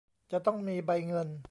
[0.31, 1.31] จะต้องมีใบเงิน